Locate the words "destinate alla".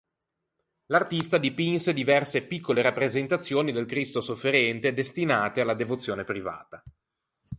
4.93-5.75